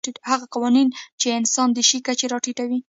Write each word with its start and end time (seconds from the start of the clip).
هغه 0.31 0.45
قوانین 0.53 0.87
چې 1.19 1.27
انسان 1.39 1.67
د 1.73 1.79
شي 1.89 1.99
کچې 2.07 2.25
ته 2.27 2.31
راټیټوي. 2.31 2.79